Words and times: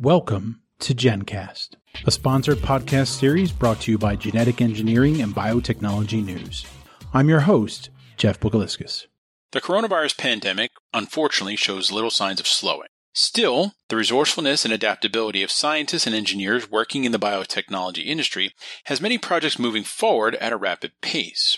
Welcome 0.00 0.60
to 0.80 0.92
GenCast, 0.92 1.76
a 2.04 2.10
sponsored 2.10 2.58
podcast 2.58 3.16
series 3.16 3.52
brought 3.52 3.80
to 3.82 3.92
you 3.92 3.96
by 3.96 4.16
Genetic 4.16 4.60
Engineering 4.60 5.22
and 5.22 5.32
Biotechnology 5.32 6.22
News. 6.24 6.66
I'm 7.12 7.28
your 7.28 7.42
host, 7.42 7.90
Jeff 8.16 8.40
Buguliskis. 8.40 9.06
The 9.52 9.60
coronavirus 9.60 10.18
pandemic 10.18 10.72
unfortunately 10.92 11.54
shows 11.54 11.92
little 11.92 12.10
signs 12.10 12.40
of 12.40 12.48
slowing. 12.48 12.88
Still, 13.12 13.74
the 13.88 13.94
resourcefulness 13.94 14.64
and 14.64 14.74
adaptability 14.74 15.44
of 15.44 15.52
scientists 15.52 16.08
and 16.08 16.16
engineers 16.16 16.68
working 16.68 17.04
in 17.04 17.12
the 17.12 17.18
biotechnology 17.18 18.04
industry 18.04 18.52
has 18.86 19.00
many 19.00 19.16
projects 19.16 19.60
moving 19.60 19.84
forward 19.84 20.34
at 20.34 20.52
a 20.52 20.56
rapid 20.56 20.90
pace. 21.02 21.56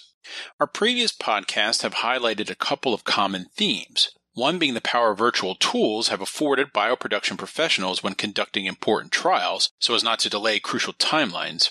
Our 0.61 0.67
previous 0.67 1.17
podcasts 1.17 1.81
have 1.81 1.95
highlighted 1.95 2.51
a 2.51 2.55
couple 2.55 2.93
of 2.93 3.05
common 3.05 3.47
themes, 3.57 4.11
one 4.37 4.59
being 4.59 4.75
the 4.75 4.83
power 4.83 5.15
virtual 5.15 5.55
tools 5.55 6.09
have 6.09 6.21
afforded 6.21 6.71
bioproduction 6.71 7.39
professionals 7.39 8.03
when 8.03 8.15
conducting 8.15 8.67
important 8.67 9.11
trials 9.11 9.71
so 9.79 9.95
as 9.95 10.05
not 10.05 10.19
to 10.19 10.29
delay 10.29 10.61
crucial 10.61 10.93
timelines, 10.93 11.71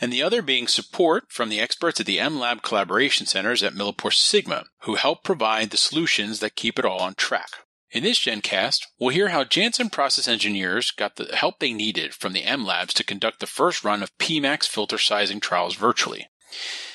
and 0.00 0.12
the 0.12 0.22
other 0.22 0.40
being 0.40 0.68
support 0.68 1.24
from 1.28 1.48
the 1.48 1.58
experts 1.58 1.98
at 1.98 2.06
the 2.06 2.18
MLab 2.18 2.62
collaboration 2.62 3.26
centers 3.26 3.60
at 3.60 3.74
Millipore 3.74 4.14
Sigma, 4.14 4.66
who 4.82 4.94
help 4.94 5.24
provide 5.24 5.70
the 5.70 5.76
solutions 5.76 6.38
that 6.38 6.54
keep 6.54 6.78
it 6.78 6.84
all 6.84 7.00
on 7.00 7.16
track. 7.16 7.48
In 7.90 8.04
this 8.04 8.20
GenCast, 8.20 8.82
we'll 9.00 9.10
hear 9.10 9.30
how 9.30 9.42
Janssen 9.42 9.90
process 9.90 10.28
engineers 10.28 10.92
got 10.92 11.16
the 11.16 11.34
help 11.34 11.58
they 11.58 11.72
needed 11.72 12.14
from 12.14 12.34
the 12.34 12.42
MLabs 12.42 12.92
to 12.92 13.04
conduct 13.04 13.40
the 13.40 13.48
first 13.48 13.82
run 13.82 14.04
of 14.04 14.16
PMAX 14.18 14.68
filter 14.68 14.98
sizing 14.98 15.40
trials 15.40 15.74
virtually. 15.74 16.28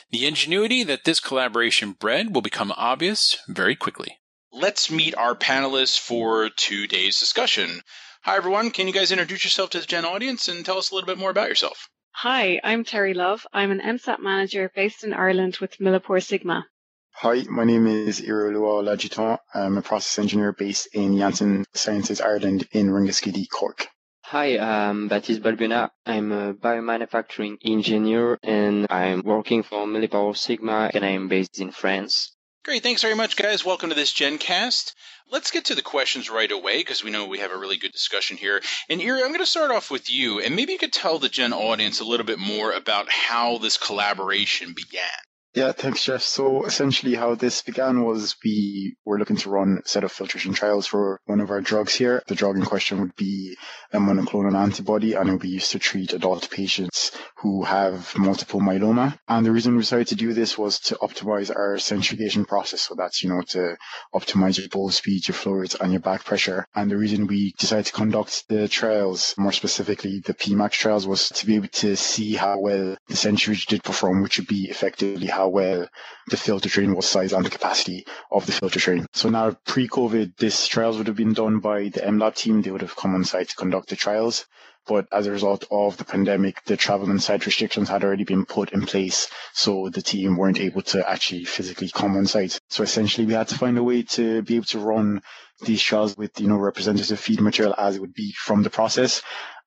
The 0.10 0.26
ingenuity 0.26 0.86
that 0.86 1.04
this 1.04 1.20
collaboration 1.20 1.91
bred 1.91 2.34
will 2.34 2.41
become 2.41 2.72
obvious 2.78 3.38
very 3.50 3.76
quickly 3.76 4.21
let's 4.54 4.91
meet 4.91 5.16
our 5.16 5.34
panelists 5.34 5.98
for 5.98 6.50
today's 6.50 7.20
discussion. 7.20 7.82
Hi, 8.23 8.36
everyone. 8.36 8.72
Can 8.72 8.86
you 8.88 8.94
guys 8.94 9.12
introduce 9.12 9.44
yourself 9.44 9.70
to 9.72 9.80
the 9.80 9.86
Gen 9.86 10.05
audience 10.05 10.48
and 10.48 10.66
tell 10.66 10.77
us 10.77 10.91
a 10.91 10.96
little 10.96 11.08
bit 11.08 11.18
more 11.18 11.30
about 11.30 11.48
yourself? 11.48 11.88
Hi, 12.12 12.60
I'm 12.63 12.84
Terry 12.84 13.13
Love. 13.13 13.48
I'm 13.54 13.72
an 13.72 13.79
MSAT 13.79 14.20
manager 14.20 14.70
based 14.76 15.04
in 15.04 15.13
Ireland 15.13 15.57
with 15.62 15.77
Millipore 15.77 16.22
Sigma. 16.22 16.66
Hi, 17.13 17.44
my 17.49 17.63
name 17.63 17.88
is 17.88 18.20
Irolua 18.20 18.84
Lagiton. 18.84 19.38
I'm 19.54 19.77
a 19.77 19.82
process 19.82 20.20
engineer 20.20 20.52
based 20.52 20.94
in 20.94 21.18
Janssen 21.18 21.66
Sciences 21.74 22.20
Ireland 22.20 22.68
in 22.74 22.90
Ringaskiddy, 22.90 23.48
Cork. 23.49 23.88
Hi, 24.26 24.57
I'm 24.57 25.07
Baptiste 25.07 25.41
Balbuna. 25.41 25.90
I'm 26.05 26.32
a 26.32 26.54
biomanufacturing 26.54 27.57
engineer 27.66 28.38
and 28.44 28.88
I'm 28.90 29.24
working 29.24 29.63
for 29.63 29.85
Millipore 29.85 30.35
Sigma 30.35 30.91
and 30.94 31.05
I'm 31.05 31.27
based 31.29 31.60
in 31.60 31.72
France. 31.72 32.35
Great. 32.63 32.84
Thanks 32.84 33.01
very 33.01 33.15
much, 33.15 33.37
guys. 33.37 33.65
Welcome 33.65 33.90
to 33.90 33.95
this 33.95 34.13
GenCast. 34.13 34.93
Let's 35.31 35.49
get 35.49 35.65
to 35.65 35.76
the 35.76 35.81
questions 35.81 36.29
right 36.29 36.51
away 36.51 36.77
because 36.77 37.04
we 37.04 37.09
know 37.09 37.26
we 37.26 37.40
have 37.40 37.49
a 37.49 37.57
really 37.57 37.77
good 37.77 37.91
discussion 37.91 38.37
here. 38.37 38.62
And 38.87 39.01
I'm 39.01 39.07
going 39.07 39.40
to 39.40 39.48
start 39.48 39.71
off 39.71 39.90
with 39.90 40.12
you, 40.12 40.40
and 40.40 40.55
maybe 40.55 40.73
you 40.73 40.77
could 40.77 40.93
tell 40.93 41.17
the 41.17 41.27
Gen 41.27 41.54
audience 41.54 42.01
a 42.01 42.05
little 42.05 42.26
bit 42.26 42.37
more 42.37 42.71
about 42.71 43.09
how 43.09 43.57
this 43.57 43.77
collaboration 43.77 44.73
began. 44.76 45.09
Yeah, 45.54 45.74
thanks, 45.74 46.05
Jeff. 46.05 46.21
So 46.21 46.63
essentially 46.63 47.13
how 47.13 47.35
this 47.35 47.62
began 47.62 48.05
was 48.05 48.38
we 48.41 48.96
were 49.04 49.20
looking 49.20 49.35
to 49.35 49.49
run 49.49 49.82
a 49.84 49.88
set 49.88 50.05
of 50.05 50.12
filtration 50.13 50.54
trials 50.54 50.88
for 50.88 51.20
one 51.26 51.41
of 51.41 51.52
our 51.52 51.60
drugs 51.60 51.94
here. 51.94 52.24
The 52.27 52.35
drug 52.35 52.55
in 52.55 52.63
question 52.63 53.02
would 53.02 53.18
be 53.18 53.57
a 53.91 53.98
monoclonal 53.98 54.55
antibody 54.55 55.13
and 55.13 55.27
it 55.27 55.32
would 55.34 55.41
be 55.41 55.49
used 55.49 55.72
to 55.72 55.79
treat 55.79 56.13
adult 56.13 56.49
patients 56.49 57.12
who 57.35 57.66
have 57.66 58.18
multiple 58.18 58.62
myeloma. 58.62 59.18
And 59.27 59.46
the 59.46 59.52
reason 59.52 59.76
we 59.76 59.82
decided 59.82 60.07
to 60.07 60.16
do 60.16 60.32
this 60.32 60.57
was 60.57 60.79
to 60.82 60.96
optimize 61.02 61.54
our 61.54 61.77
centrifugation 61.77 62.46
process. 62.46 62.84
So 62.84 62.96
that's, 62.96 63.22
you 63.22 63.29
know, 63.29 63.41
to 63.49 63.76
optimize 64.16 64.57
your 64.57 64.69
bowl 64.69 64.90
speed, 64.90 65.28
your 65.28 65.35
flow 65.35 65.53
rate 65.53 65.75
and 65.81 65.91
your 65.91 66.00
back 66.00 66.24
pressure. 66.24 66.66
And 66.75 66.90
the 66.90 66.97
reason 66.97 67.28
we 67.28 67.53
decided 67.57 67.88
to 67.88 67.94
conduct 67.94 68.47
the 68.47 68.69
trials, 68.69 69.34
more 69.38 69.52
specifically 69.52 70.22
the 70.25 70.34
PMAX 70.34 70.72
trials 70.72 71.06
was 71.06 71.28
to 71.28 71.46
be 71.46 71.56
able 71.56 71.68
to 71.68 71.97
see 71.97 72.35
how 72.35 72.57
well 72.57 72.96
the 73.09 73.16
centrifuge 73.18 73.66
did 73.66 73.84
perform, 73.84 74.24
which 74.24 74.38
would 74.38 74.47
be 74.47 74.69
effectively 74.69 75.28
how 75.28 75.41
how 75.42 75.47
well 75.47 75.88
the 76.30 76.38
filter 76.38 76.69
train 76.69 76.96
was 76.96 77.07
sized 77.07 77.34
and 77.34 77.44
the 77.44 77.50
capacity 77.50 78.06
of 78.31 78.46
the 78.46 78.52
filter 78.52 78.79
train. 78.79 79.07
So 79.13 79.29
now 79.29 79.57
pre-COVID, 79.66 80.38
these 80.38 80.68
trials 80.68 80.97
would 80.97 81.07
have 81.07 81.16
been 81.16 81.34
done 81.34 81.59
by 81.59 81.90
the 81.90 82.02
MLab 82.02 82.35
team. 82.35 82.62
They 82.62 82.69
would 82.72 82.81
have 82.81 82.96
come 82.96 83.16
on 83.16 83.24
site 83.24 83.50
to 83.50 83.56
conduct 83.56 83.90
the 83.90 83.96
trials. 83.96 84.46
But 84.88 85.07
as 85.12 85.28
a 85.28 85.31
result 85.31 85.66
of 85.72 85.97
the 85.97 86.06
pandemic, 86.06 86.63
the 86.66 86.78
travel 86.78 87.09
and 87.09 87.22
site 87.22 87.46
restrictions 87.46 87.90
had 87.90 88.03
already 88.03 88.24
been 88.24 88.46
put 88.46 88.72
in 88.72 88.85
place. 88.85 89.28
So 89.53 89.90
the 89.90 90.01
team 90.01 90.38
weren't 90.38 90.59
able 90.59 90.81
to 90.94 91.07
actually 91.07 91.46
physically 91.46 91.90
come 91.90 92.16
on 92.18 92.25
site. 92.25 92.59
So 92.69 92.84
essentially 92.84 93.25
we 93.28 93.34
had 93.34 93.47
to 93.50 93.57
find 93.57 93.78
a 93.78 93.84
way 93.84 94.03
to 94.18 94.41
be 94.44 94.56
able 94.57 94.66
to 94.66 94.80
run 94.80 95.22
these 95.66 95.81
trials 95.81 96.18
with, 96.18 96.40
you 96.40 96.47
know, 96.47 96.57
representative 96.57 97.19
feed 97.19 97.41
material 97.41 97.75
as 97.78 97.96
it 97.96 98.01
would 98.01 98.13
be 98.13 98.31
from 98.34 98.63
the 98.63 98.69
process. 98.69 99.22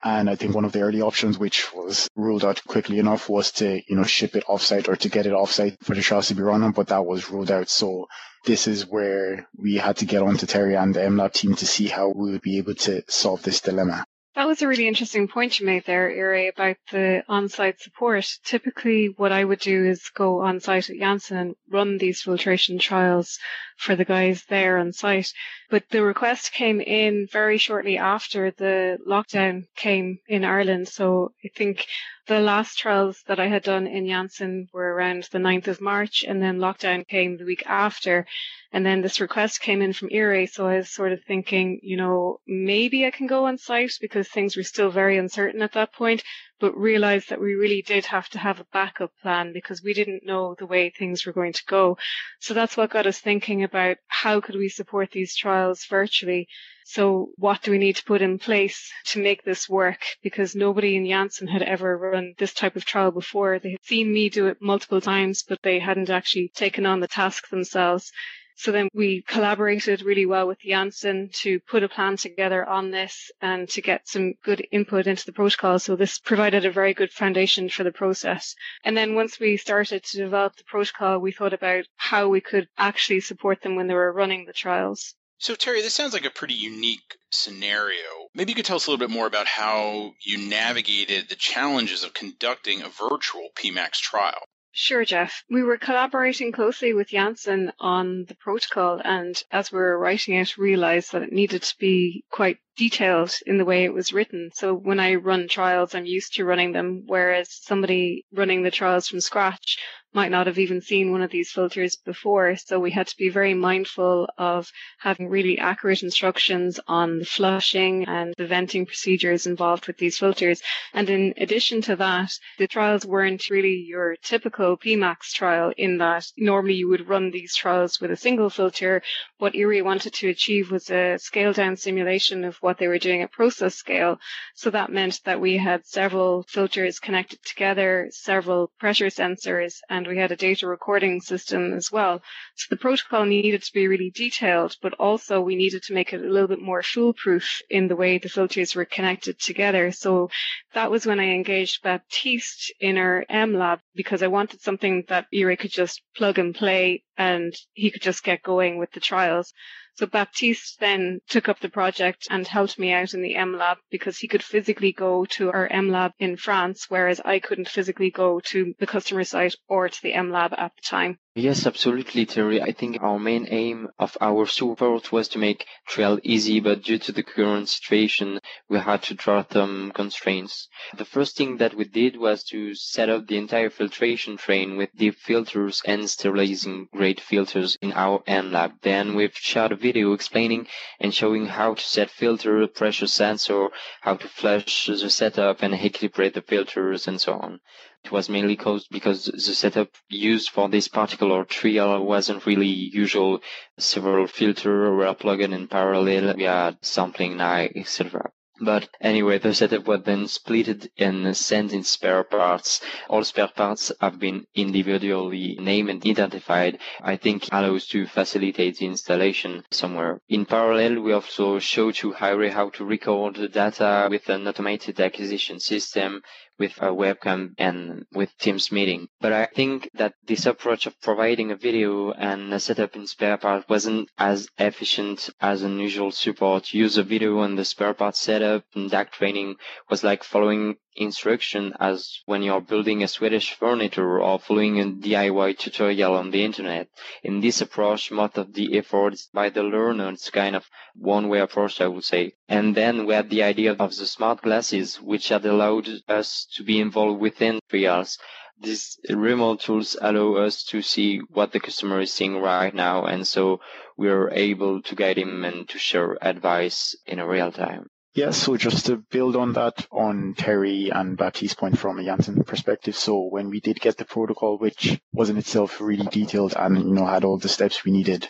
And 0.06 0.28
I 0.28 0.36
think 0.36 0.54
one 0.54 0.66
of 0.66 0.72
the 0.72 0.82
early 0.82 1.00
options, 1.00 1.38
which 1.38 1.72
was 1.72 2.10
ruled 2.14 2.44
out 2.44 2.62
quickly 2.66 2.98
enough, 2.98 3.30
was 3.30 3.50
to, 3.52 3.80
you 3.88 3.96
know, 3.96 4.04
ship 4.04 4.36
it 4.36 4.44
offsite 4.44 4.86
or 4.86 4.96
to 4.96 5.08
get 5.08 5.24
it 5.24 5.32
offsite 5.32 5.82
for 5.82 5.94
the 5.94 6.02
trials 6.02 6.28
to 6.28 6.34
be 6.34 6.42
run 6.42 6.62
on, 6.62 6.72
but 6.72 6.88
that 6.88 7.06
was 7.06 7.30
ruled 7.30 7.50
out. 7.50 7.70
So 7.70 8.06
this 8.44 8.66
is 8.68 8.86
where 8.86 9.48
we 9.56 9.76
had 9.76 9.96
to 9.96 10.04
get 10.04 10.22
onto 10.22 10.44
Terry 10.44 10.76
and 10.76 10.94
the 10.94 11.00
MLab 11.00 11.32
team 11.32 11.54
to 11.54 11.66
see 11.66 11.86
how 11.86 12.10
we 12.10 12.32
would 12.32 12.42
be 12.42 12.58
able 12.58 12.74
to 12.74 13.02
solve 13.08 13.42
this 13.42 13.62
dilemma. 13.62 14.04
That 14.34 14.48
was 14.48 14.62
a 14.62 14.68
really 14.68 14.88
interesting 14.88 15.28
point 15.28 15.60
you 15.60 15.64
made 15.64 15.86
there, 15.86 16.10
Iri, 16.10 16.48
about 16.48 16.76
the 16.90 17.22
on-site 17.28 17.80
support. 17.80 18.26
Typically, 18.44 19.06
what 19.16 19.30
I 19.30 19.44
would 19.44 19.60
do 19.60 19.86
is 19.86 20.10
go 20.12 20.42
on-site 20.42 20.90
at 20.90 20.98
Janssen 20.98 21.36
and 21.38 21.54
run 21.70 21.98
these 21.98 22.20
filtration 22.20 22.80
trials 22.80 23.38
for 23.76 23.96
the 23.96 24.04
guys 24.04 24.44
there 24.48 24.78
on 24.78 24.92
site. 24.92 25.32
But 25.70 25.88
the 25.90 26.02
request 26.02 26.52
came 26.52 26.80
in 26.80 27.26
very 27.30 27.58
shortly 27.58 27.98
after 27.98 28.50
the 28.50 28.98
lockdown 29.06 29.66
came 29.76 30.18
in 30.28 30.44
Ireland. 30.44 30.88
So 30.88 31.32
I 31.44 31.48
think 31.54 31.86
the 32.26 32.40
last 32.40 32.78
trials 32.78 33.22
that 33.26 33.38
I 33.38 33.48
had 33.48 33.62
done 33.62 33.86
in 33.86 34.06
Janssen 34.06 34.68
were 34.72 34.94
around 34.94 35.28
the 35.30 35.38
9th 35.38 35.68
of 35.68 35.80
March, 35.80 36.24
and 36.26 36.40
then 36.40 36.58
lockdown 36.58 37.06
came 37.06 37.36
the 37.36 37.44
week 37.44 37.64
after. 37.66 38.26
And 38.72 38.84
then 38.84 39.02
this 39.02 39.20
request 39.20 39.60
came 39.60 39.82
in 39.82 39.92
from 39.92 40.08
Iri, 40.10 40.46
so 40.46 40.66
I 40.66 40.76
was 40.76 40.90
sort 40.90 41.12
of 41.12 41.22
thinking, 41.22 41.80
you 41.82 41.96
know, 41.96 42.38
maybe 42.46 43.04
I 43.06 43.10
can 43.10 43.26
go 43.26 43.46
on 43.46 43.58
site 43.58 43.92
because 44.00 44.28
things 44.28 44.56
were 44.56 44.62
still 44.62 44.90
very 44.90 45.18
uncertain 45.18 45.62
at 45.62 45.72
that 45.72 45.92
point, 45.92 46.22
but 46.64 46.78
realized 46.78 47.28
that 47.28 47.42
we 47.42 47.52
really 47.52 47.82
did 47.82 48.06
have 48.06 48.26
to 48.30 48.38
have 48.38 48.58
a 48.58 48.66
backup 48.72 49.12
plan 49.20 49.52
because 49.52 49.82
we 49.82 49.92
didn't 49.92 50.24
know 50.24 50.54
the 50.58 50.64
way 50.64 50.88
things 50.88 51.26
were 51.26 51.32
going 51.34 51.52
to 51.52 51.64
go. 51.66 51.98
So 52.40 52.54
that's 52.54 52.74
what 52.74 52.88
got 52.88 53.06
us 53.06 53.18
thinking 53.18 53.62
about 53.62 53.98
how 54.08 54.40
could 54.40 54.54
we 54.54 54.70
support 54.70 55.10
these 55.10 55.36
trials 55.36 55.84
virtually 55.84 56.48
so 56.86 57.30
what 57.36 57.62
do 57.62 57.70
we 57.70 57.78
need 57.78 57.96
to 57.96 58.04
put 58.04 58.20
in 58.20 58.38
place 58.38 58.92
to 59.06 59.18
make 59.18 59.42
this 59.42 59.68
work? 59.68 60.00
Because 60.22 60.54
nobody 60.54 60.96
in 60.96 61.06
Janssen 61.06 61.48
had 61.48 61.62
ever 61.62 61.96
run 61.96 62.34
this 62.36 62.52
type 62.52 62.76
of 62.76 62.84
trial 62.84 63.10
before. 63.10 63.58
They 63.58 63.72
had 63.72 63.84
seen 63.84 64.12
me 64.12 64.28
do 64.28 64.48
it 64.48 64.58
multiple 64.60 65.00
times, 65.00 65.42
but 65.42 65.62
they 65.62 65.78
hadn't 65.78 66.10
actually 66.10 66.48
taken 66.54 66.84
on 66.84 67.00
the 67.00 67.08
task 67.08 67.48
themselves. 67.48 68.12
So 68.56 68.70
then 68.72 68.88
we 68.94 69.22
collaborated 69.22 70.02
really 70.02 70.26
well 70.26 70.46
with 70.46 70.60
Janssen 70.60 71.30
to 71.42 71.58
put 71.60 71.82
a 71.82 71.88
plan 71.88 72.16
together 72.16 72.64
on 72.64 72.90
this 72.90 73.30
and 73.40 73.68
to 73.70 73.82
get 73.82 74.08
some 74.08 74.34
good 74.44 74.66
input 74.70 75.06
into 75.06 75.26
the 75.26 75.32
protocol. 75.32 75.78
So 75.78 75.96
this 75.96 76.18
provided 76.18 76.64
a 76.64 76.70
very 76.70 76.94
good 76.94 77.12
foundation 77.12 77.68
for 77.68 77.82
the 77.84 77.92
process. 77.92 78.54
And 78.84 78.96
then 78.96 79.14
once 79.14 79.40
we 79.40 79.56
started 79.56 80.04
to 80.04 80.16
develop 80.16 80.56
the 80.56 80.64
protocol, 80.64 81.18
we 81.18 81.32
thought 81.32 81.52
about 81.52 81.86
how 81.96 82.28
we 82.28 82.40
could 82.40 82.68
actually 82.78 83.20
support 83.20 83.60
them 83.60 83.74
when 83.74 83.88
they 83.88 83.94
were 83.94 84.12
running 84.12 84.44
the 84.44 84.52
trials. 84.52 85.14
So, 85.38 85.54
Terry, 85.54 85.82
this 85.82 85.94
sounds 85.94 86.14
like 86.14 86.24
a 86.24 86.30
pretty 86.30 86.54
unique 86.54 87.18
scenario. 87.30 88.28
Maybe 88.34 88.52
you 88.52 88.56
could 88.56 88.64
tell 88.64 88.76
us 88.76 88.86
a 88.86 88.90
little 88.90 89.04
bit 89.04 89.12
more 89.12 89.26
about 89.26 89.46
how 89.46 90.14
you 90.22 90.38
navigated 90.38 91.28
the 91.28 91.34
challenges 91.34 92.04
of 92.04 92.14
conducting 92.14 92.82
a 92.82 92.88
virtual 92.88 93.48
PMAX 93.56 93.98
trial. 93.98 94.42
Sure, 94.76 95.04
Jeff. 95.04 95.44
We 95.48 95.62
were 95.62 95.78
collaborating 95.78 96.50
closely 96.50 96.92
with 96.92 97.08
Janssen 97.10 97.72
on 97.78 98.24
the 98.24 98.34
protocol, 98.34 99.00
and 99.04 99.40
as 99.52 99.70
we 99.70 99.78
were 99.78 99.96
writing 99.96 100.34
it, 100.34 100.58
realized 100.58 101.12
that 101.12 101.22
it 101.22 101.32
needed 101.32 101.62
to 101.62 101.78
be 101.78 102.24
quite 102.28 102.58
detailed 102.76 103.34
in 103.46 103.58
the 103.58 103.64
way 103.64 103.84
it 103.84 103.94
was 103.94 104.12
written. 104.12 104.50
So 104.54 104.74
when 104.74 105.00
I 105.00 105.14
run 105.14 105.48
trials, 105.48 105.94
I'm 105.94 106.06
used 106.06 106.34
to 106.34 106.44
running 106.44 106.72
them, 106.72 107.04
whereas 107.06 107.48
somebody 107.50 108.24
running 108.32 108.62
the 108.62 108.70
trials 108.70 109.08
from 109.08 109.20
scratch 109.20 109.78
might 110.14 110.30
not 110.30 110.46
have 110.46 110.60
even 110.60 110.80
seen 110.80 111.10
one 111.10 111.22
of 111.22 111.30
these 111.30 111.50
filters 111.50 111.96
before. 111.96 112.54
So 112.56 112.78
we 112.78 112.92
had 112.92 113.08
to 113.08 113.16
be 113.16 113.28
very 113.28 113.52
mindful 113.52 114.28
of 114.38 114.70
having 114.98 115.28
really 115.28 115.58
accurate 115.58 116.04
instructions 116.04 116.78
on 116.86 117.18
the 117.18 117.24
flushing 117.24 118.04
and 118.06 118.32
the 118.38 118.46
venting 118.46 118.86
procedures 118.86 119.46
involved 119.46 119.88
with 119.88 119.98
these 119.98 120.16
filters. 120.16 120.62
And 120.92 121.10
in 121.10 121.34
addition 121.36 121.82
to 121.82 121.96
that, 121.96 122.30
the 122.58 122.68
trials 122.68 123.04
weren't 123.04 123.50
really 123.50 123.74
your 123.74 124.14
typical 124.22 124.76
PMAX 124.78 125.32
trial 125.32 125.72
in 125.76 125.98
that 125.98 126.26
normally 126.36 126.74
you 126.74 126.88
would 126.88 127.08
run 127.08 127.32
these 127.32 127.56
trials 127.56 128.00
with 128.00 128.12
a 128.12 128.16
single 128.16 128.50
filter. 128.50 129.02
What 129.38 129.56
Iri 129.56 129.82
wanted 129.82 130.14
to 130.14 130.28
achieve 130.28 130.70
was 130.70 130.90
a 130.90 131.18
scaled 131.18 131.56
down 131.56 131.76
simulation 131.76 132.44
of 132.44 132.56
what 132.64 132.78
they 132.78 132.88
were 132.88 132.98
doing 132.98 133.22
at 133.22 133.30
process 133.30 133.74
scale. 133.74 134.18
So 134.54 134.70
that 134.70 134.90
meant 134.90 135.20
that 135.24 135.40
we 135.40 135.58
had 135.58 135.86
several 135.86 136.44
filters 136.48 136.98
connected 136.98 137.38
together, 137.44 138.08
several 138.10 138.72
pressure 138.80 139.06
sensors, 139.06 139.74
and 139.90 140.06
we 140.06 140.16
had 140.16 140.32
a 140.32 140.36
data 140.36 140.66
recording 140.66 141.20
system 141.20 141.74
as 141.74 141.92
well. 141.92 142.22
So 142.56 142.66
the 142.70 142.80
protocol 142.80 143.26
needed 143.26 143.62
to 143.62 143.72
be 143.72 143.86
really 143.86 144.10
detailed, 144.10 144.76
but 144.80 144.94
also 144.94 145.42
we 145.42 145.56
needed 145.56 145.82
to 145.84 145.94
make 145.94 146.12
it 146.14 146.22
a 146.22 146.28
little 146.28 146.48
bit 146.48 146.62
more 146.62 146.82
foolproof 146.82 147.60
in 147.68 147.86
the 147.86 147.96
way 147.96 148.16
the 148.16 148.30
filters 148.30 148.74
were 148.74 148.86
connected 148.86 149.38
together. 149.38 149.92
So 149.92 150.30
that 150.72 150.90
was 150.90 151.04
when 151.04 151.20
I 151.20 151.28
engaged 151.34 151.82
Baptiste 151.82 152.72
in 152.80 152.96
our 152.96 153.26
M 153.28 153.52
lab 153.54 153.80
because 153.94 154.22
I 154.22 154.28
wanted 154.28 154.62
something 154.62 155.04
that 155.08 155.26
Ire 155.34 155.56
could 155.56 155.70
just 155.70 156.00
plug 156.16 156.38
and 156.38 156.54
play 156.54 157.04
and 157.18 157.54
he 157.74 157.90
could 157.90 158.02
just 158.02 158.24
get 158.24 158.42
going 158.42 158.78
with 158.78 158.90
the 158.92 159.00
trials. 159.00 159.52
So 159.96 160.06
Baptiste 160.06 160.80
then 160.80 161.20
took 161.28 161.48
up 161.48 161.60
the 161.60 161.68
project 161.68 162.26
and 162.28 162.48
helped 162.48 162.80
me 162.80 162.92
out 162.92 163.14
in 163.14 163.22
the 163.22 163.36
M 163.36 163.56
Lab 163.56 163.78
because 163.92 164.18
he 164.18 164.26
could 164.26 164.42
physically 164.42 164.90
go 164.90 165.24
to 165.26 165.52
our 165.52 165.68
M 165.68 165.88
Lab 165.88 166.12
in 166.18 166.36
France, 166.36 166.86
whereas 166.88 167.20
I 167.20 167.38
couldn't 167.38 167.68
physically 167.68 168.10
go 168.10 168.40
to 168.40 168.74
the 168.80 168.88
customer 168.88 169.22
site 169.22 169.54
or 169.68 169.88
to 169.88 170.02
the 170.02 170.14
M 170.14 170.32
Lab 170.32 170.52
at 170.58 170.74
the 170.74 170.82
time. 170.82 171.20
Yes, 171.36 171.64
absolutely, 171.66 172.26
Terry. 172.26 172.60
I 172.60 172.72
think 172.72 173.00
our 173.00 173.18
main 173.20 173.46
aim 173.50 173.88
of 174.00 174.16
our 174.20 174.46
support 174.46 175.12
was 175.12 175.28
to 175.28 175.38
make 175.38 175.66
trial 175.86 176.18
easy, 176.24 176.58
but 176.58 176.82
due 176.82 176.98
to 176.98 177.12
the 177.12 177.22
current 177.22 177.68
situation, 177.68 178.40
we 178.68 178.78
had 178.78 179.02
to 179.04 179.14
draw 179.14 179.44
some 179.48 179.92
constraints. 179.94 180.68
The 180.96 181.04
first 181.04 181.36
thing 181.36 181.58
that 181.58 181.74
we 181.74 181.84
did 181.84 182.16
was 182.16 182.42
to 182.50 182.74
set 182.74 183.08
up 183.08 183.26
the 183.26 183.36
entire 183.36 183.70
filtration 183.70 184.36
train 184.36 184.76
with 184.76 184.96
deep 184.96 185.16
filters 185.16 185.82
and 185.84 186.10
sterilizing 186.10 186.88
grade 186.92 187.20
filters 187.20 187.76
in 187.80 187.92
our 187.92 188.22
M 188.26 188.50
lab. 188.50 188.80
Then 188.82 189.14
we've 189.14 189.36
shot 189.36 189.70
a 189.70 189.76
video 189.76 190.14
explaining 190.14 190.66
and 190.98 191.14
showing 191.14 191.46
how 191.46 191.74
to 191.74 191.82
set 191.82 192.10
filter, 192.10 192.66
pressure 192.66 193.06
sensor, 193.06 193.68
how 194.00 194.16
to 194.16 194.26
flush 194.28 194.86
the 194.86 195.10
setup 195.10 195.62
and 195.62 195.74
equilibrate 195.74 196.34
the 196.34 196.42
filters 196.42 197.06
and 197.06 197.20
so 197.20 197.34
on. 197.34 197.60
It 198.04 198.12
was 198.12 198.28
mainly 198.28 198.54
caused 198.56 198.90
because 198.90 199.24
the 199.24 199.40
setup 199.40 199.88
used 200.10 200.50
for 200.50 200.68
this 200.68 200.88
particular 200.88 201.44
trial 201.46 202.04
wasn't 202.04 202.44
really 202.44 202.66
usual. 202.66 203.40
Several 203.78 204.26
filters 204.26 204.90
were 204.90 205.14
plugged 205.14 205.40
in 205.40 205.68
parallel 205.68 206.34
via 206.34 206.76
sampling 206.82 207.38
NI, 207.38 207.70
etc. 207.74 208.30
But 208.60 208.88
anyway, 209.00 209.38
the 209.38 209.52
setup 209.52 209.88
was 209.88 210.02
then 210.04 210.28
split 210.28 210.92
and 210.96 211.36
sent 211.36 211.72
in 211.72 211.82
spare 211.82 212.22
parts. 212.22 212.80
All 213.08 213.24
spare 213.24 213.48
parts 213.48 213.90
have 214.00 214.20
been 214.20 214.46
individually 214.54 215.56
named 215.58 215.90
and 215.90 216.06
identified. 216.06 216.78
I 217.02 217.16
think 217.16 217.48
allows 217.50 217.88
to 217.88 218.06
facilitate 218.06 218.76
the 218.78 218.86
installation 218.86 219.64
somewhere. 219.72 220.20
In 220.28 220.46
parallel, 220.46 221.00
we 221.00 221.12
also 221.12 221.58
show 221.58 221.90
to 221.90 222.14
Ire 222.14 222.50
how 222.50 222.68
to 222.70 222.84
record 222.84 223.34
the 223.34 223.48
data 223.48 224.06
with 224.08 224.28
an 224.28 224.46
automated 224.46 225.00
acquisition 225.00 225.58
system 225.58 226.22
with 226.58 226.76
a 226.78 226.88
webcam 226.88 227.54
and 227.58 228.04
with 228.12 228.36
Teams 228.38 228.70
meeting. 228.70 229.08
But 229.20 229.32
I 229.32 229.46
think 229.46 229.90
that 229.94 230.14
this 230.24 230.46
approach 230.46 230.86
of 230.86 231.00
providing 231.00 231.50
a 231.50 231.56
video 231.56 232.12
and 232.12 232.52
a 232.52 232.60
setup 232.60 232.94
in 232.96 233.06
spare 233.06 233.36
part 233.36 233.68
wasn't 233.68 234.10
as 234.18 234.48
efficient 234.58 235.30
as 235.40 235.62
an 235.62 235.78
usual 235.78 236.10
support. 236.10 236.72
Use 236.72 236.96
a 236.96 237.02
video 237.02 237.40
and 237.40 237.58
the 237.58 237.64
spare 237.64 237.94
part 237.94 238.16
setup 238.16 238.64
and 238.74 238.90
DAC 238.90 239.10
training 239.10 239.56
was 239.90 240.04
like 240.04 240.22
following 240.22 240.76
instruction 240.96 241.74
as 241.80 242.20
when 242.26 242.42
you're 242.42 242.60
building 242.60 243.02
a 243.02 243.08
Swedish 243.08 243.54
furniture 243.54 244.20
or 244.20 244.38
following 244.38 244.80
a 244.80 244.84
DIY 244.84 245.58
tutorial 245.58 246.14
on 246.14 246.30
the 246.30 246.44
internet. 246.44 246.88
In 247.22 247.40
this 247.40 247.60
approach, 247.60 248.10
most 248.10 248.38
of 248.38 248.52
the 248.52 248.78
effort 248.78 249.14
is 249.14 249.28
by 249.32 249.48
the 249.50 249.62
learner. 249.62 250.10
It's 250.10 250.30
kind 250.30 250.54
of 250.56 250.68
one 250.94 251.28
way 251.28 251.40
approach, 251.40 251.80
I 251.80 251.88
would 251.88 252.04
say. 252.04 252.34
And 252.48 252.74
then 252.74 253.06
we 253.06 253.14
had 253.14 253.30
the 253.30 253.42
idea 253.42 253.72
of 253.72 253.96
the 253.96 254.06
smart 254.06 254.42
glasses, 254.42 255.00
which 255.00 255.28
had 255.28 255.44
allowed 255.44 255.88
us 256.08 256.46
to 256.54 256.62
be 256.62 256.80
involved 256.80 257.20
within 257.20 257.60
trials. 257.68 258.18
These 258.60 259.00
remote 259.10 259.60
tools 259.60 259.96
allow 260.00 260.34
us 260.34 260.62
to 260.64 260.80
see 260.80 261.18
what 261.18 261.50
the 261.50 261.60
customer 261.60 262.00
is 262.00 262.12
seeing 262.12 262.36
right 262.40 262.72
now. 262.72 263.04
And 263.04 263.26
so 263.26 263.60
we're 263.96 264.30
able 264.30 264.80
to 264.82 264.94
guide 264.94 265.18
him 265.18 265.44
and 265.44 265.68
to 265.68 265.78
share 265.78 266.16
advice 266.24 266.94
in 267.06 267.20
real 267.20 267.50
time. 267.50 267.90
Yeah, 268.14 268.30
so 268.30 268.56
just 268.56 268.86
to 268.86 268.96
build 268.96 269.34
on 269.34 269.54
that, 269.54 269.88
on 269.90 270.34
Terry 270.38 270.90
and 270.90 271.16
Baptiste's 271.16 271.56
point 271.56 271.76
from 271.76 271.98
a 271.98 272.04
Janssen 272.04 272.44
perspective, 272.44 272.94
so 272.94 273.22
when 273.22 273.50
we 273.50 273.58
did 273.58 273.80
get 273.80 273.96
the 273.96 274.04
protocol, 274.04 274.56
which 274.56 275.00
was 275.12 275.30
in 275.30 275.36
itself 275.36 275.80
really 275.80 276.06
detailed 276.06 276.54
and, 276.56 276.78
you 276.78 276.94
know, 276.94 277.06
had 277.06 277.24
all 277.24 277.38
the 277.38 277.48
steps 277.48 277.84
we 277.84 277.90
needed, 277.90 278.28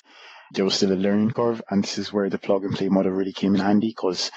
there 0.53 0.65
was 0.65 0.75
still 0.75 0.93
a 0.93 0.95
learning 0.95 1.33
curve, 1.33 1.61
and 1.69 1.85
this 1.85 1.99
is 1.99 2.11
where 2.11 2.31
the 2.31 2.39
plug 2.39 2.65
and 2.65 2.75
play 2.75 2.89
model 2.89 3.13
really 3.13 3.35
came 3.35 3.55
in 3.55 3.61
handy 3.61 3.89
because 3.89 4.31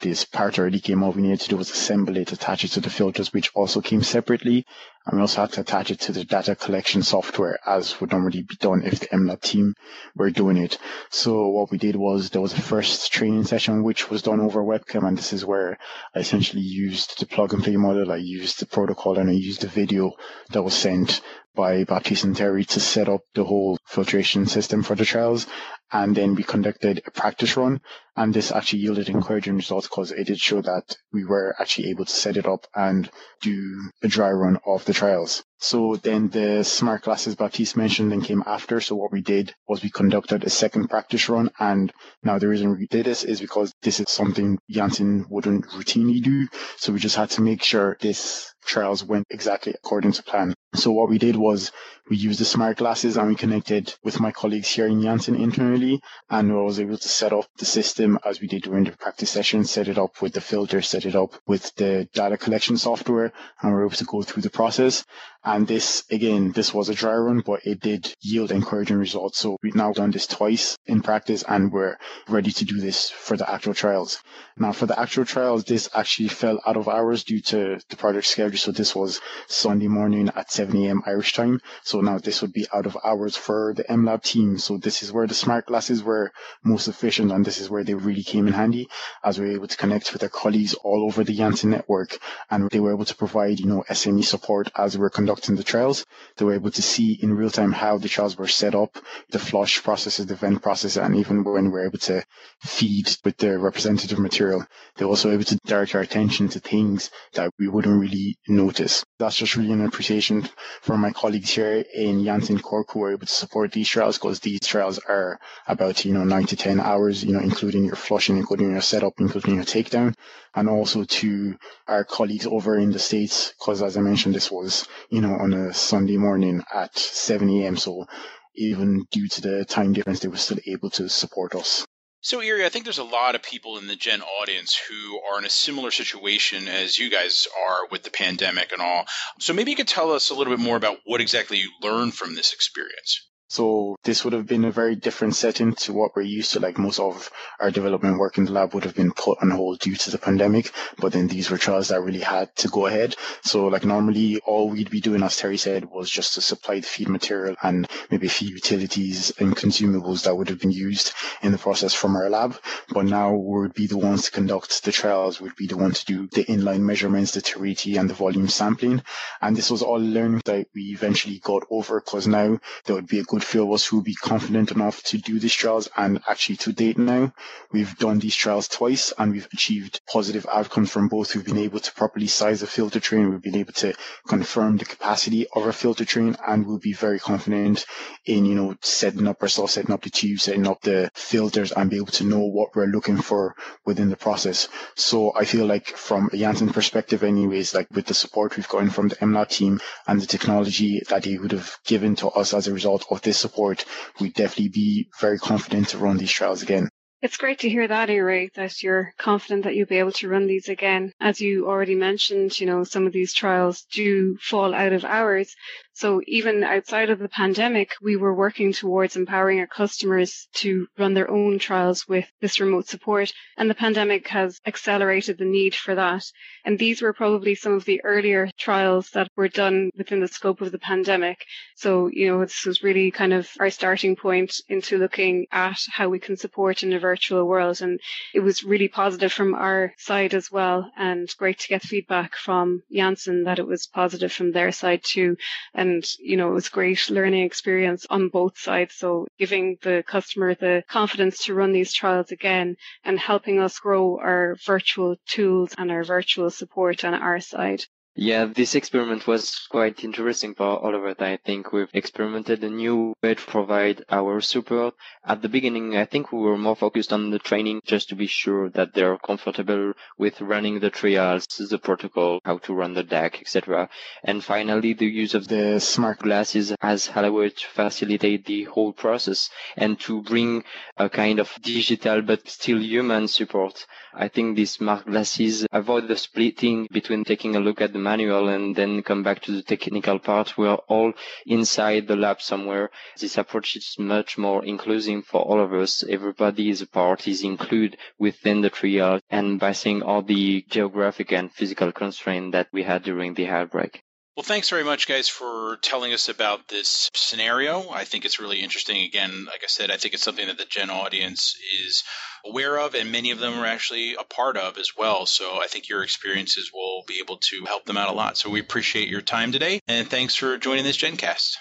this 0.00 0.24
part 0.24 0.58
already 0.58 0.80
came 0.80 1.04
out, 1.04 1.16
we 1.16 1.22
needed 1.22 1.40
to 1.40 1.48
do 1.50 1.58
was 1.58 1.70
assemble 1.70 2.16
it, 2.16 2.32
attach 2.32 2.64
it 2.64 2.68
to 2.68 2.80
the 2.80 2.88
filters, 2.88 3.30
which 3.30 3.50
also 3.54 3.82
came 3.82 4.02
separately, 4.02 4.64
and 5.06 5.16
we 5.16 5.20
also 5.20 5.42
had 5.42 5.52
to 5.52 5.60
attach 5.60 5.90
it 5.90 6.00
to 6.00 6.12
the 6.12 6.24
data 6.24 6.56
collection 6.56 7.02
software 7.02 7.58
as 7.66 8.00
would 8.00 8.10
normally 8.10 8.42
be 8.42 8.56
done 8.56 8.82
if 8.84 9.00
the 9.00 9.06
MLab 9.08 9.40
team 9.40 9.74
were 10.16 10.30
doing 10.30 10.56
it. 10.56 10.78
So 11.10 11.48
what 11.48 11.70
we 11.70 11.78
did 11.78 11.96
was 11.96 12.30
there 12.30 12.40
was 12.40 12.54
a 12.54 12.60
first 12.60 13.12
training 13.12 13.44
session 13.44 13.82
which 13.82 14.08
was 14.08 14.22
done 14.22 14.40
over 14.40 14.62
webcam, 14.62 15.06
and 15.06 15.18
this 15.18 15.32
is 15.32 15.44
where 15.44 15.78
I 16.14 16.20
essentially 16.20 16.62
used 16.62 17.20
the 17.20 17.26
plug 17.26 17.52
and 17.52 17.62
play 17.62 17.76
model, 17.76 18.12
I 18.12 18.16
used 18.16 18.60
the 18.60 18.66
protocol, 18.66 19.18
and 19.18 19.28
I 19.28 19.34
used 19.34 19.60
the 19.60 19.68
video 19.68 20.12
that 20.50 20.62
was 20.62 20.74
sent 20.74 21.20
by 21.54 21.84
Baptiste 21.84 22.24
and 22.24 22.36
Terry 22.36 22.64
to 22.64 22.80
set 22.80 23.08
up 23.08 23.20
the 23.34 23.44
whole 23.44 23.78
filtration 23.86 24.46
system 24.46 24.82
for 24.82 24.96
the 24.96 25.04
trials. 25.04 25.46
And 25.94 26.16
then 26.16 26.34
we 26.34 26.42
conducted 26.42 27.02
a 27.06 27.12
practice 27.12 27.56
run 27.56 27.80
and 28.16 28.34
this 28.34 28.50
actually 28.50 28.80
yielded 28.80 29.08
encouraging 29.08 29.54
results 29.54 29.86
because 29.86 30.10
it 30.10 30.24
did 30.26 30.40
show 30.40 30.60
that 30.60 30.96
we 31.12 31.24
were 31.24 31.54
actually 31.60 31.90
able 31.90 32.04
to 32.04 32.10
set 32.12 32.36
it 32.36 32.46
up 32.46 32.66
and 32.74 33.08
do 33.40 33.90
a 34.02 34.08
dry 34.08 34.32
run 34.32 34.58
of 34.66 34.84
the 34.86 34.92
trials. 34.92 35.44
So 35.66 35.96
then 35.96 36.28
the 36.28 36.62
smart 36.62 37.04
glasses 37.04 37.36
Baptiste 37.36 37.74
mentioned 37.74 38.12
then 38.12 38.20
came 38.20 38.42
after. 38.46 38.82
So 38.82 38.96
what 38.96 39.10
we 39.12 39.22
did 39.22 39.54
was 39.66 39.82
we 39.82 39.88
conducted 39.88 40.44
a 40.44 40.50
second 40.50 40.88
practice 40.88 41.26
run. 41.30 41.48
And 41.58 41.90
now 42.22 42.38
the 42.38 42.48
reason 42.48 42.76
we 42.76 42.86
did 42.86 43.06
this 43.06 43.24
is 43.24 43.40
because 43.40 43.72
this 43.80 43.98
is 43.98 44.10
something 44.10 44.58
Janssen 44.68 45.24
wouldn't 45.30 45.66
routinely 45.68 46.22
do. 46.22 46.48
So 46.76 46.92
we 46.92 46.98
just 46.98 47.16
had 47.16 47.30
to 47.30 47.40
make 47.40 47.62
sure 47.62 47.96
this 47.98 48.52
trials 48.66 49.04
went 49.04 49.26
exactly 49.30 49.72
according 49.74 50.12
to 50.12 50.22
plan. 50.22 50.54
So 50.74 50.90
what 50.90 51.08
we 51.08 51.18
did 51.18 51.36
was 51.36 51.70
we 52.10 52.16
used 52.16 52.40
the 52.40 52.44
smart 52.44 52.78
glasses 52.78 53.16
and 53.16 53.28
we 53.28 53.34
connected 53.34 53.94
with 54.02 54.20
my 54.20 54.32
colleagues 54.32 54.68
here 54.68 54.86
in 54.86 55.00
Janssen 55.00 55.34
internally 55.36 56.00
and 56.28 56.50
I 56.50 56.54
was 56.56 56.80
able 56.80 56.98
to 56.98 57.08
set 57.08 57.32
up 57.32 57.46
the 57.58 57.64
system 57.64 58.18
as 58.24 58.40
we 58.40 58.48
did 58.48 58.62
during 58.64 58.84
the 58.84 58.92
practice 58.92 59.30
session, 59.30 59.64
set 59.64 59.88
it 59.88 59.98
up 59.98 60.20
with 60.20 60.32
the 60.34 60.40
filter, 60.40 60.82
set 60.82 61.06
it 61.06 61.14
up 61.14 61.34
with 61.46 61.74
the 61.76 62.08
data 62.12 62.36
collection 62.36 62.76
software 62.76 63.32
and 63.62 63.70
we 63.70 63.78
we're 63.78 63.86
able 63.86 63.96
to 63.96 64.04
go 64.04 64.22
through 64.22 64.42
the 64.42 64.50
process. 64.50 65.04
And 65.46 65.66
this, 65.66 66.04
again, 66.10 66.52
this 66.52 66.72
was 66.72 66.88
a 66.88 66.94
dry 66.94 67.14
run, 67.16 67.40
but 67.40 67.66
it 67.66 67.80
did 67.80 68.14
yield 68.22 68.50
encouraging 68.50 68.96
results. 68.96 69.38
So 69.38 69.58
we've 69.62 69.74
now 69.74 69.92
done 69.92 70.10
this 70.10 70.26
twice 70.26 70.78
in 70.86 71.02
practice 71.02 71.44
and 71.46 71.70
we're 71.70 71.98
ready 72.28 72.50
to 72.50 72.64
do 72.64 72.80
this 72.80 73.10
for 73.10 73.36
the 73.36 73.50
actual 73.50 73.74
trials. 73.74 74.20
Now 74.56 74.72
for 74.72 74.86
the 74.86 74.98
actual 74.98 75.26
trials, 75.26 75.64
this 75.64 75.90
actually 75.94 76.28
fell 76.28 76.60
out 76.66 76.78
of 76.78 76.88
hours 76.88 77.24
due 77.24 77.42
to 77.42 77.78
the 77.90 77.96
project 77.96 78.26
schedule. 78.26 78.56
So 78.56 78.72
this 78.72 78.94
was 78.94 79.20
Sunday 79.46 79.88
morning 79.88 80.30
at 80.34 80.50
7 80.50 80.74
a.m. 80.82 81.02
Irish 81.06 81.34
time. 81.34 81.60
So 81.82 82.00
now 82.00 82.18
this 82.18 82.40
would 82.40 82.54
be 82.54 82.66
out 82.72 82.86
of 82.86 82.96
hours 83.04 83.36
for 83.36 83.74
the 83.74 83.84
MLab 83.84 84.22
team. 84.22 84.56
So 84.56 84.78
this 84.78 85.02
is 85.02 85.12
where 85.12 85.26
the 85.26 85.34
smart 85.34 85.66
glasses 85.66 86.02
were 86.02 86.32
most 86.62 86.88
efficient 86.88 87.32
and 87.32 87.44
this 87.44 87.60
is 87.60 87.68
where 87.68 87.84
they 87.84 87.94
really 87.94 88.22
came 88.22 88.46
in 88.46 88.54
handy 88.54 88.88
as 89.22 89.38
we 89.38 89.46
were 89.46 89.52
able 89.56 89.68
to 89.68 89.76
connect 89.76 90.10
with 90.14 90.22
our 90.22 90.30
colleagues 90.30 90.72
all 90.72 91.04
over 91.04 91.22
the 91.22 91.34
Janssen 91.36 91.68
network 91.70 92.18
and 92.50 92.70
they 92.70 92.80
were 92.80 92.92
able 92.94 93.04
to 93.04 93.14
provide, 93.14 93.60
you 93.60 93.66
know, 93.66 93.84
SME 93.90 94.24
support 94.24 94.70
as 94.74 94.96
we 94.96 95.02
were 95.02 95.10
conducting 95.10 95.33
conducting 95.34 95.56
the 95.56 95.64
trials. 95.64 96.06
They 96.36 96.44
were 96.44 96.54
able 96.54 96.70
to 96.70 96.82
see 96.82 97.18
in 97.20 97.34
real 97.34 97.50
time 97.50 97.72
how 97.72 97.98
the 97.98 98.08
trials 98.08 98.36
were 98.38 98.46
set 98.48 98.74
up, 98.74 98.96
the 99.30 99.38
flush 99.38 99.82
processes, 99.82 100.26
the 100.26 100.36
vent 100.36 100.62
process, 100.62 100.96
and 100.96 101.16
even 101.16 101.42
when 101.44 101.64
we 101.64 101.70
were 101.70 101.86
able 101.86 101.98
to 101.98 102.24
feed 102.60 103.08
with 103.24 103.36
the 103.38 103.58
representative 103.58 104.18
material, 104.18 104.64
they 104.96 105.04
were 105.04 105.10
also 105.10 105.30
able 105.32 105.44
to 105.44 105.58
direct 105.66 105.94
our 105.94 106.02
attention 106.02 106.48
to 106.48 106.60
things 106.60 107.10
that 107.32 107.50
we 107.58 107.66
wouldn't 107.68 108.00
really 108.00 108.36
notice. 108.48 109.04
That's 109.18 109.36
just 109.36 109.56
really 109.56 109.72
an 109.72 109.84
appreciation 109.84 110.48
for 110.82 110.96
my 110.96 111.10
colleagues 111.10 111.50
here 111.50 111.84
in 111.94 112.24
Janssen 112.24 112.60
Cork 112.60 112.92
who 112.92 113.00
were 113.00 113.12
able 113.12 113.26
to 113.26 113.32
support 113.32 113.72
these 113.72 113.88
trials 113.88 114.18
because 114.18 114.40
these 114.40 114.60
trials 114.60 114.98
are 115.08 115.38
about, 115.66 116.04
you 116.04 116.12
know, 116.12 116.24
nine 116.24 116.46
to 116.46 116.56
10 116.56 116.78
hours, 116.80 117.24
you 117.24 117.32
know, 117.32 117.40
including 117.40 117.84
your 117.84 117.96
flushing, 117.96 118.36
including 118.36 118.70
your 118.70 118.80
setup, 118.80 119.14
including 119.18 119.56
your 119.56 119.64
takedown, 119.64 120.14
and 120.54 120.68
also 120.68 121.04
to 121.04 121.56
our 121.88 122.04
colleagues 122.04 122.46
over 122.46 122.78
in 122.78 122.92
the 122.92 122.98
States 122.98 123.52
because 123.58 123.82
as 123.82 123.96
I 123.96 124.00
mentioned, 124.00 124.34
this 124.34 124.50
was, 124.50 124.86
you 125.10 125.20
know, 125.20 125.23
on 125.24 125.54
a 125.54 125.74
Sunday 125.74 126.16
morning 126.16 126.62
at 126.72 126.96
7 126.96 127.48
a.m. 127.48 127.76
So 127.76 128.06
even 128.54 129.06
due 129.10 129.28
to 129.28 129.40
the 129.40 129.64
time 129.64 129.92
difference, 129.92 130.20
they 130.20 130.28
were 130.28 130.36
still 130.36 130.58
able 130.66 130.90
to 130.90 131.08
support 131.08 131.54
us. 131.54 131.84
So, 132.20 132.40
Ire, 132.40 132.64
I 132.64 132.70
think 132.70 132.84
there's 132.84 132.96
a 132.96 133.04
lot 133.04 133.34
of 133.34 133.42
people 133.42 133.76
in 133.76 133.86
the 133.86 133.96
Gen 133.96 134.22
audience 134.22 134.74
who 134.74 135.20
are 135.20 135.38
in 135.38 135.44
a 135.44 135.50
similar 135.50 135.90
situation 135.90 136.68
as 136.68 136.98
you 136.98 137.10
guys 137.10 137.46
are 137.68 137.86
with 137.90 138.02
the 138.02 138.10
pandemic 138.10 138.72
and 138.72 138.80
all. 138.80 139.04
So, 139.40 139.52
maybe 139.52 139.72
you 139.72 139.76
could 139.76 139.88
tell 139.88 140.10
us 140.10 140.30
a 140.30 140.34
little 140.34 140.56
bit 140.56 140.62
more 140.62 140.76
about 140.76 140.96
what 141.04 141.20
exactly 141.20 141.58
you 141.58 141.70
learned 141.82 142.14
from 142.14 142.34
this 142.34 142.54
experience. 142.54 143.28
So 143.54 143.94
this 144.02 144.24
would 144.24 144.32
have 144.32 144.48
been 144.48 144.64
a 144.64 144.72
very 144.72 144.96
different 144.96 145.36
setting 145.36 145.74
to 145.74 145.92
what 145.92 146.16
we're 146.16 146.22
used 146.22 146.54
to. 146.54 146.58
Like 146.58 146.76
most 146.76 146.98
of 146.98 147.30
our 147.60 147.70
development 147.70 148.18
work 148.18 148.36
in 148.36 148.46
the 148.46 148.50
lab 148.50 148.74
would 148.74 148.82
have 148.82 148.96
been 148.96 149.12
put 149.12 149.38
on 149.40 149.50
hold 149.50 149.78
due 149.78 149.94
to 149.94 150.10
the 150.10 150.18
pandemic, 150.18 150.72
but 150.98 151.12
then 151.12 151.28
these 151.28 151.52
were 151.52 151.56
trials 151.56 151.86
that 151.86 152.00
really 152.00 152.18
had 152.18 152.52
to 152.56 152.68
go 152.68 152.86
ahead. 152.86 153.14
So 153.42 153.68
like 153.68 153.84
normally 153.84 154.40
all 154.40 154.70
we'd 154.70 154.90
be 154.90 155.00
doing, 155.00 155.22
as 155.22 155.36
Terry 155.36 155.56
said, 155.56 155.84
was 155.84 156.10
just 156.10 156.34
to 156.34 156.40
supply 156.40 156.80
the 156.80 156.86
feed 156.88 157.08
material 157.08 157.54
and 157.62 157.86
maybe 158.10 158.26
a 158.26 158.30
few 158.30 158.48
utilities 158.48 159.30
and 159.38 159.54
consumables 159.54 160.24
that 160.24 160.36
would 160.36 160.48
have 160.48 160.58
been 160.58 160.72
used 160.72 161.12
in 161.40 161.52
the 161.52 161.58
process 161.58 161.94
from 161.94 162.16
our 162.16 162.28
lab. 162.28 162.56
But 162.88 163.04
now 163.04 163.34
we'd 163.36 163.72
be 163.72 163.86
the 163.86 163.98
ones 163.98 164.24
to 164.24 164.32
conduct 164.32 164.82
the 164.82 164.90
trials, 164.90 165.40
we'd 165.40 165.54
be 165.54 165.68
the 165.68 165.76
one 165.76 165.92
to 165.92 166.04
do 166.04 166.26
the 166.26 166.42
inline 166.46 166.80
measurements, 166.80 167.30
the 167.30 167.40
turbidity 167.40 167.98
and 167.98 168.10
the 168.10 168.14
volume 168.14 168.48
sampling. 168.48 169.04
And 169.40 169.56
this 169.56 169.70
was 169.70 169.80
all 169.82 170.00
learning 170.00 170.42
that 170.46 170.66
we 170.74 170.86
eventually 170.86 171.38
got 171.38 171.62
over 171.70 172.00
because 172.00 172.26
now 172.26 172.58
there 172.86 172.96
would 172.96 173.06
be 173.06 173.20
a 173.20 173.22
good 173.22 173.43
of 173.52 173.72
us 173.72 173.86
who 173.86 173.96
would 173.96 174.04
be 174.04 174.14
confident 174.14 174.70
enough 174.70 175.02
to 175.04 175.18
do 175.18 175.38
these 175.38 175.54
trials. 175.54 175.88
And 175.96 176.20
actually 176.28 176.56
to 176.58 176.72
date 176.72 176.98
now, 176.98 177.32
we've 177.72 177.96
done 177.98 178.18
these 178.18 178.34
trials 178.34 178.68
twice 178.68 179.12
and 179.18 179.32
we've 179.32 179.48
achieved 179.52 180.00
positive 180.06 180.46
outcomes 180.50 180.90
from 180.90 181.08
both. 181.08 181.34
We've 181.34 181.44
been 181.44 181.58
able 181.58 181.80
to 181.80 181.92
properly 181.92 182.26
size 182.26 182.62
a 182.62 182.66
filter 182.66 183.00
train. 183.00 183.30
We've 183.30 183.42
been 183.42 183.56
able 183.56 183.72
to 183.74 183.94
confirm 184.26 184.76
the 184.76 184.84
capacity 184.84 185.46
of 185.54 185.64
our 185.64 185.72
filter 185.72 186.04
train 186.04 186.36
and 186.46 186.66
we'll 186.66 186.78
be 186.78 186.92
very 186.92 187.18
confident 187.18 187.84
in, 188.24 188.44
you 188.44 188.54
know, 188.54 188.76
setting 188.80 189.26
up 189.26 189.42
ourselves, 189.42 189.74
setting 189.74 189.92
up 189.92 190.02
the 190.02 190.10
tube, 190.10 190.40
setting 190.40 190.66
up 190.66 190.80
the 190.82 191.10
filters 191.14 191.72
and 191.72 191.90
be 191.90 191.96
able 191.96 192.06
to 192.06 192.24
know 192.24 192.40
what 192.40 192.74
we're 192.74 192.86
looking 192.86 193.16
for 193.16 193.54
within 193.84 194.10
the 194.10 194.16
process. 194.16 194.68
So 194.94 195.32
I 195.34 195.44
feel 195.44 195.66
like 195.66 195.88
from 195.88 196.30
a 196.32 196.36
Janssen 196.36 196.70
perspective 196.70 197.22
anyways, 197.22 197.74
like 197.74 197.88
with 197.90 198.06
the 198.06 198.14
support 198.14 198.56
we've 198.56 198.68
gotten 198.68 198.90
from 198.90 199.08
the 199.08 199.16
MLab 199.16 199.48
team 199.48 199.80
and 200.06 200.20
the 200.20 200.26
technology 200.26 201.02
that 201.08 201.22
they 201.24 201.38
would 201.38 201.52
have 201.52 201.78
given 201.84 202.16
to 202.16 202.28
us 202.28 202.54
as 202.54 202.68
a 202.68 202.72
result 202.72 203.06
of 203.10 203.22
this 203.22 203.33
support, 203.34 203.84
we'd 204.20 204.34
definitely 204.34 204.68
be 204.68 205.08
very 205.20 205.38
confident 205.38 205.88
to 205.88 205.98
run 205.98 206.16
these 206.16 206.30
trials 206.30 206.62
again. 206.62 206.88
It's 207.24 207.38
great 207.38 207.60
to 207.60 207.70
hear 207.70 207.88
that, 207.88 208.10
Ray, 208.10 208.50
that 208.54 208.82
you're 208.82 209.14
confident 209.16 209.64
that 209.64 209.74
you'll 209.74 209.86
be 209.86 209.98
able 209.98 210.12
to 210.12 210.28
run 210.28 210.46
these 210.46 210.68
again. 210.68 211.10
As 211.18 211.40
you 211.40 211.66
already 211.66 211.94
mentioned, 211.94 212.60
you 212.60 212.66
know, 212.66 212.84
some 212.84 213.06
of 213.06 213.14
these 213.14 213.32
trials 213.32 213.86
do 213.90 214.36
fall 214.42 214.74
out 214.74 214.92
of 214.92 215.06
hours. 215.06 215.54
So 215.94 216.20
even 216.26 216.64
outside 216.64 217.08
of 217.08 217.20
the 217.20 217.28
pandemic, 217.28 217.92
we 218.02 218.16
were 218.16 218.34
working 218.34 218.72
towards 218.72 219.16
empowering 219.16 219.60
our 219.60 219.66
customers 219.66 220.48
to 220.56 220.88
run 220.98 221.14
their 221.14 221.30
own 221.30 221.60
trials 221.60 222.06
with 222.06 222.28
this 222.40 222.60
remote 222.60 222.88
support. 222.88 223.32
And 223.56 223.70
the 223.70 223.76
pandemic 223.76 224.28
has 224.28 224.60
accelerated 224.66 225.38
the 225.38 225.44
need 225.44 225.74
for 225.74 225.94
that. 225.94 226.24
And 226.64 226.78
these 226.78 227.00
were 227.00 227.12
probably 227.12 227.54
some 227.54 227.74
of 227.74 227.84
the 227.84 228.02
earlier 228.04 228.50
trials 228.58 229.08
that 229.14 229.28
were 229.36 229.48
done 229.48 229.90
within 229.96 230.20
the 230.20 230.28
scope 230.28 230.60
of 230.60 230.72
the 230.72 230.78
pandemic. 230.80 231.38
So, 231.76 232.08
you 232.12 232.26
know, 232.26 232.40
this 232.40 232.66
was 232.66 232.82
really 232.82 233.12
kind 233.12 233.32
of 233.32 233.48
our 233.60 233.70
starting 233.70 234.16
point 234.16 234.60
into 234.68 234.98
looking 234.98 235.46
at 235.52 235.78
how 235.90 236.08
we 236.08 236.18
can 236.18 236.36
support 236.36 236.82
and 236.82 236.92
a 236.92 236.98
virtual 237.14 237.46
world. 237.46 237.80
And 237.80 238.00
it 238.34 238.40
was 238.40 238.64
really 238.64 238.88
positive 238.88 239.32
from 239.32 239.54
our 239.54 239.94
side 239.98 240.34
as 240.34 240.50
well. 240.50 240.90
And 240.96 241.32
great 241.38 241.58
to 241.60 241.68
get 241.68 241.82
feedback 241.82 242.34
from 242.34 242.82
Janssen 242.90 243.44
that 243.44 243.60
it 243.60 243.66
was 243.66 243.86
positive 243.86 244.32
from 244.32 244.50
their 244.50 244.72
side 244.72 245.02
too. 245.04 245.36
And, 245.74 246.04
you 246.18 246.36
know, 246.36 246.50
it 246.50 246.54
was 246.54 246.68
great 246.68 247.08
learning 247.10 247.44
experience 247.44 248.06
on 248.10 248.30
both 248.30 248.58
sides. 248.58 248.94
So 248.94 249.26
giving 249.38 249.78
the 249.82 250.02
customer 250.06 250.54
the 250.54 250.82
confidence 250.88 251.44
to 251.44 251.54
run 251.54 251.72
these 251.72 251.92
trials 251.92 252.32
again 252.32 252.76
and 253.04 253.18
helping 253.18 253.60
us 253.60 253.78
grow 253.78 254.18
our 254.18 254.56
virtual 254.66 255.16
tools 255.26 255.74
and 255.78 255.90
our 255.92 256.04
virtual 256.04 256.50
support 256.50 257.04
on 257.04 257.14
our 257.14 257.40
side. 257.40 257.84
Yeah, 258.16 258.44
this 258.44 258.76
experiment 258.76 259.26
was 259.26 259.66
quite 259.68 260.04
interesting 260.04 260.54
for 260.54 260.78
all 260.78 260.94
of 260.94 261.04
us. 261.04 261.16
I 261.18 261.36
think 261.36 261.72
we've 261.72 261.90
experimented 261.92 262.62
a 262.62 262.70
new 262.70 263.14
way 263.20 263.34
to 263.34 263.42
provide 263.42 264.04
our 264.08 264.40
support. 264.40 264.94
At 265.26 265.42
the 265.42 265.48
beginning, 265.48 265.96
I 265.96 266.04
think 266.04 266.30
we 266.30 266.38
were 266.38 266.56
more 266.56 266.76
focused 266.76 267.12
on 267.12 267.30
the 267.30 267.40
training 267.40 267.80
just 267.84 268.10
to 268.10 268.14
be 268.14 268.28
sure 268.28 268.70
that 268.70 268.94
they're 268.94 269.18
comfortable 269.18 269.94
with 270.16 270.40
running 270.40 270.78
the 270.78 270.90
trials, 270.90 271.48
the 271.68 271.76
protocol, 271.76 272.38
how 272.44 272.58
to 272.58 272.74
run 272.74 272.94
the 272.94 273.02
deck, 273.02 273.40
etc. 273.40 273.88
And 274.22 274.44
finally, 274.44 274.92
the 274.92 275.06
use 275.06 275.34
of 275.34 275.48
the 275.48 275.80
smart 275.80 276.20
glasses 276.20 276.72
has 276.80 277.10
allowed 277.12 277.56
to 277.56 277.66
facilitate 277.66 278.44
the 278.46 278.62
whole 278.64 278.92
process 278.92 279.50
and 279.76 279.98
to 280.00 280.22
bring 280.22 280.62
a 280.96 281.08
kind 281.08 281.40
of 281.40 281.52
digital 281.62 282.22
but 282.22 282.48
still 282.48 282.78
human 282.80 283.26
support. 283.26 283.86
I 284.16 284.28
think 284.28 284.54
these 284.54 284.70
smart 284.70 285.06
glasses 285.06 285.66
avoid 285.72 286.06
the 286.06 286.16
splitting 286.16 286.86
between 286.92 287.24
taking 287.24 287.56
a 287.56 287.60
look 287.60 287.80
at 287.80 287.92
the 287.92 288.03
manual 288.04 288.48
and 288.48 288.76
then 288.76 289.02
come 289.02 289.22
back 289.24 289.40
to 289.42 289.52
the 289.52 289.62
technical 289.62 290.20
part. 290.20 290.56
We're 290.56 290.74
all 290.74 291.12
inside 291.46 292.06
the 292.06 292.16
lab 292.16 292.40
somewhere. 292.40 292.90
This 293.18 293.38
approach 293.38 293.74
is 293.74 293.96
much 293.98 294.38
more 294.38 294.64
inclusive 294.64 295.24
for 295.24 295.40
all 295.40 295.60
of 295.60 295.72
us. 295.72 296.04
Everybody 296.08 296.70
is 296.70 296.82
a 296.82 296.86
part, 296.86 297.26
is 297.26 297.42
included 297.42 297.98
within 298.18 298.60
the 298.60 298.70
trial 298.70 299.20
and 299.30 299.58
by 299.58 299.72
seeing 299.72 300.02
all 300.02 300.22
the 300.22 300.62
geographic 300.68 301.32
and 301.32 301.52
physical 301.52 301.90
constraints 301.90 302.52
that 302.52 302.68
we 302.72 302.82
had 302.82 303.02
during 303.02 303.34
the 303.34 303.48
outbreak. 303.48 304.02
Well, 304.36 304.42
thanks 304.42 304.68
very 304.68 304.82
much, 304.82 305.06
guys, 305.06 305.28
for 305.28 305.78
telling 305.80 306.12
us 306.12 306.28
about 306.28 306.66
this 306.66 307.08
scenario. 307.14 307.88
I 307.90 308.02
think 308.02 308.24
it's 308.24 308.40
really 308.40 308.58
interesting. 308.58 309.04
Again, 309.04 309.44
like 309.46 309.60
I 309.62 309.68
said, 309.68 309.92
I 309.92 309.96
think 309.96 310.12
it's 310.12 310.24
something 310.24 310.48
that 310.48 310.58
the 310.58 310.64
Gen 310.64 310.90
audience 310.90 311.54
is 311.86 312.02
aware 312.44 312.76
of, 312.80 312.96
and 312.96 313.12
many 313.12 313.30
of 313.30 313.38
them 313.38 313.54
are 313.54 313.64
actually 313.64 314.14
a 314.14 314.24
part 314.24 314.56
of 314.56 314.76
as 314.76 314.90
well. 314.98 315.26
So 315.26 315.60
I 315.62 315.68
think 315.68 315.88
your 315.88 316.02
experiences 316.02 316.72
will 316.74 317.04
be 317.06 317.20
able 317.20 317.36
to 317.36 317.64
help 317.64 317.84
them 317.84 317.96
out 317.96 318.08
a 318.08 318.12
lot. 318.12 318.36
So 318.36 318.50
we 318.50 318.58
appreciate 318.58 319.08
your 319.08 319.20
time 319.20 319.52
today, 319.52 319.78
and 319.86 320.10
thanks 320.10 320.34
for 320.34 320.58
joining 320.58 320.82
this 320.82 320.96
GenCast. 320.96 321.52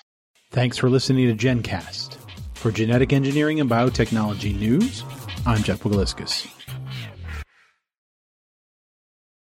Thanks 0.50 0.76
for 0.80 0.90
listening 0.90 1.28
to 1.28 1.46
GenCast. 1.46 2.18
For 2.56 2.72
genetic 2.72 3.14
engineering 3.14 3.60
and 3.60 3.70
biotechnology 3.70 4.60
news, 4.60 5.04
I'm 5.46 5.62
Jeff 5.62 5.84
Buguliskis. 5.84 6.48